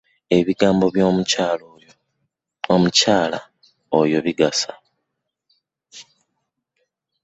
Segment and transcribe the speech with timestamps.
[0.37, 3.39] Ebigambo by'omukyala mukyala
[3.99, 4.73] oyo bigasa.